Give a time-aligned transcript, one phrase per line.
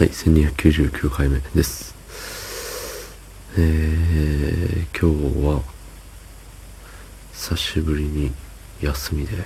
[0.00, 1.94] はい、1299回目です。
[3.58, 5.62] えー、今日は、
[7.34, 8.32] 久しぶりに
[8.80, 9.44] 休みで、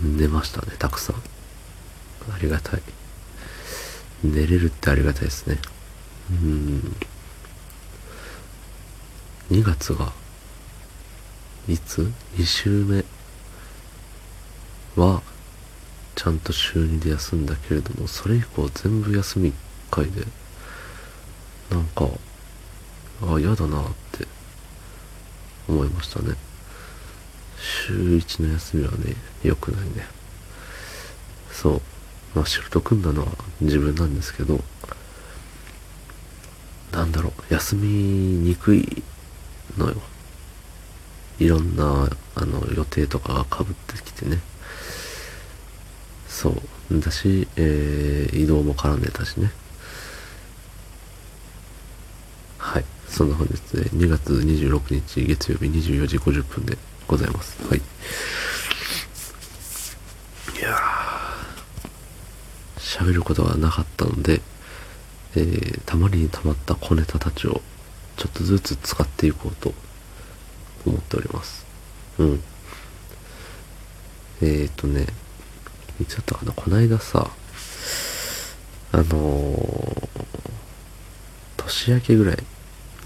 [0.00, 1.16] 寝ましたね、たくさん。
[1.16, 2.82] ありがたい。
[4.22, 5.58] 寝れるってありがたいですね。
[6.30, 6.96] うん。
[9.50, 10.12] 2月が、
[11.66, 13.04] いつ ?2 週目
[14.94, 15.20] は、
[16.24, 19.54] ちゃんと週2で休んだけれども、それ以降全部休み1
[19.90, 20.22] 回で、
[21.70, 22.08] なんか、
[23.20, 24.26] あ、嫌だなって
[25.68, 26.34] 思いましたね。
[27.58, 30.06] 週1の休みはね、良くないね。
[31.52, 31.80] そう。
[32.34, 34.64] まあ、シフト組んだのは自分なんですけど、
[36.90, 39.02] なんだろう、休みにくい
[39.76, 39.96] のよ。
[41.38, 44.40] いろんな、あの、予定とかが被ってきてね。
[46.34, 47.00] そう。
[47.00, 49.52] だし、えー、移動も絡んでたしね。
[52.58, 52.84] はい。
[53.06, 57.56] そんな本日で2月26日月曜日24時50分でございます。
[57.68, 57.78] はい。
[57.78, 57.82] い
[60.60, 64.40] やー、喋ることがなかったので、
[65.36, 67.62] えー、たまりにたまった小ネタたちを
[68.16, 69.72] ちょっとずつ使っていこうと
[70.84, 71.64] 思っております。
[72.18, 72.42] うん。
[74.42, 75.06] えーとね、
[76.00, 77.30] いつだったかなこないださ、
[78.92, 80.08] あのー、
[81.56, 82.38] 年明けぐらい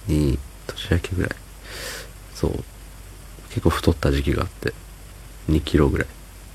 [0.06, 1.30] に、年明けぐらい、
[2.34, 2.52] そう、
[3.50, 4.72] 結構太った時期があって、
[5.48, 6.06] 2キロぐらい。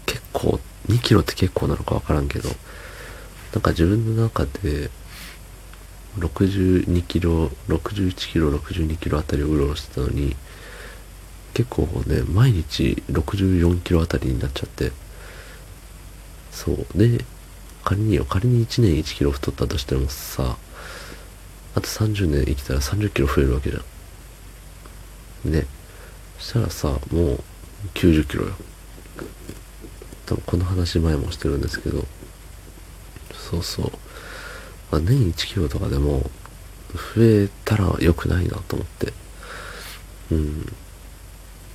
[0.06, 2.50] 結構、2キロって結構なのかわからんけど、
[3.54, 4.90] なんか自分の中で、
[6.18, 10.36] 62キロ、61キロ、62キロあたりをうろうろしてたのに、
[11.54, 14.92] 結構ね、毎日64キロあたりになっちゃって、
[16.54, 16.86] そう。
[16.98, 17.26] で、
[17.84, 20.58] 仮によ、仮に1年1キロ太ったとしてもさ、
[21.76, 23.80] あと30年生きたら30キロ増えるわけじゃ
[25.50, 25.52] ん。
[25.52, 25.66] ね。
[26.38, 27.44] そしたらさ、もう
[27.96, 28.54] 90キロよ。
[30.26, 32.06] 多分この話前もしてるんですけど、
[33.34, 33.92] そうそう。
[34.92, 36.30] まあ、年1キロとかでも
[37.16, 39.14] 増えたら良くないなと思って。
[40.32, 40.66] うん。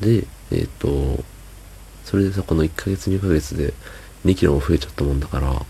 [0.00, 1.22] で、えっ、と、
[2.04, 3.74] それでさ、この1ヶ月2ヶ月で
[4.24, 5.64] 2キロも増えちゃったもんだから、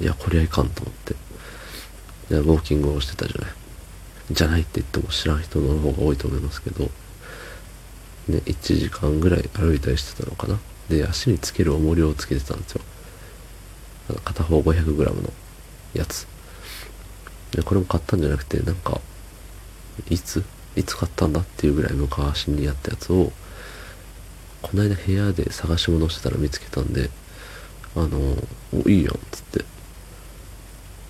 [0.00, 1.14] いや、こりゃいかんと思って。
[2.30, 3.50] で、ウォーキングをしてたじゃない。
[4.30, 6.90] じゃないって言っても知らん人の方が多いと思いますけど、ね、
[8.46, 10.58] 1時間ぐらい歩いたりしてたのかな。
[10.88, 12.80] で、足につける重りをつけてたんですよ。
[14.24, 15.32] 片方 500g の
[15.94, 16.26] やつ。
[17.52, 19.00] で、これも買ったんじゃなくて、なんか、
[20.10, 20.42] いつ？
[20.76, 23.32] いつ買ったんだっていうぐらい昔にやったやつを、
[24.60, 27.10] この間部屋で探し物してたら見つけたんで、
[27.96, 28.36] あの、
[28.72, 29.64] お、いいやん、つって。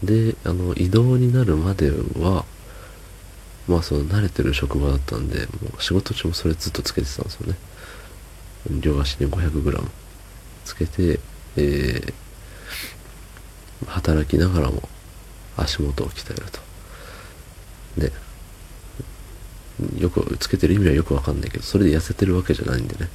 [0.03, 2.45] で、あの、移動になるまでは、
[3.67, 7.57] まあ、その、慣れてる職場だったんで、もう仕事中もそれずっとつけてたんですよね。
[8.71, 9.83] 両足に 500g
[10.65, 11.21] つけて、
[11.57, 12.15] えー、
[13.87, 14.89] 働きながらも
[15.57, 16.61] 足元を鍛えると。
[18.01, 18.13] で、
[20.01, 23.09] よくつけてる意味はよくわかんないけど、それで痩せてるわけじゃないんでね。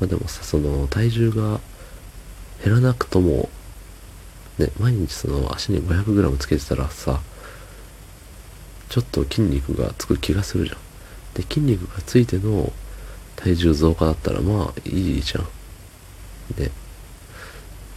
[0.00, 1.60] まあでもさ、その体重が
[2.66, 3.48] 減らなくとも、
[4.58, 7.20] ね、毎日その足に 500g つけてたらさ、
[8.88, 10.78] ちょっと筋肉がつく気がするじゃん。
[11.34, 12.72] で、筋肉がついての
[13.36, 15.44] 体重増加だったらまあいいじゃん。
[16.60, 16.66] ね。
[16.66, 16.70] っ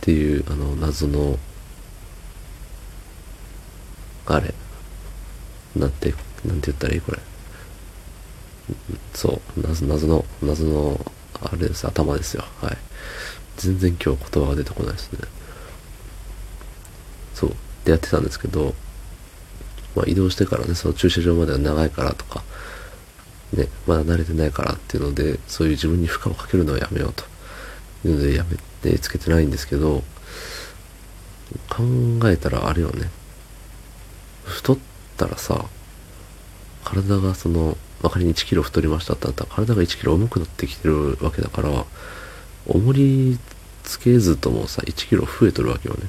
[0.01, 1.39] ていう、あの、謎の、
[4.27, 4.53] あれ、
[5.75, 6.13] なんて、
[6.45, 7.01] なんて言ったらいい？
[7.01, 7.19] これ。
[9.15, 12.45] そう、謎、謎の、謎の、あれです、頭ですよ。
[12.61, 12.77] はい。
[13.59, 15.19] 全然今日言葉が出てこないですね。
[17.33, 17.53] そう。
[17.85, 18.73] でやってたんですけど、
[19.95, 22.43] まあ移動してからね、その駐車場までは長いからとか、
[23.53, 27.23] ね、まだ慣れてないからっていうので、そういう自分に負荷をかけるのはやめようと。
[28.05, 28.57] いうのでやめ
[28.91, 30.03] てつけてないんですけど、
[31.69, 31.83] 考
[32.25, 33.09] えたらあれよね。
[34.45, 34.77] 太っ
[35.17, 35.65] たらさ、
[36.85, 41.85] 体がその、まあ、仮に1キロ太りましたってなったら体が1キロ重くなってきてるわけだから、
[42.69, 43.39] 重り
[43.83, 46.07] つけずともさ、1キロ増えとるわけよね。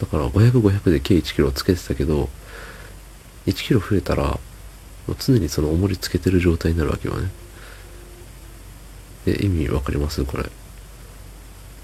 [0.00, 2.28] だから500、500で計1キロつけてたけど、
[3.46, 4.38] 1キロ増えたら、も
[5.14, 7.30] う常にその重りつけてる状態になるわけよね。
[9.24, 10.24] で、意味わかります？
[10.24, 10.44] これ。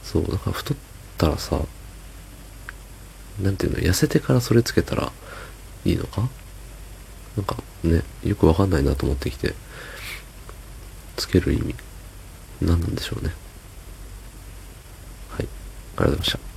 [0.02, 0.76] そう、だから太っ
[1.16, 1.60] たらさ、
[3.40, 5.12] なんていうの、痩せてからそれつけたら
[5.84, 6.28] いいのか？
[7.36, 9.54] なんかね、よくわかんないなと思ってきて、
[11.16, 11.74] つける意味、
[12.60, 13.32] 何なんでしょうね。
[15.98, 16.47] ありがとうございました。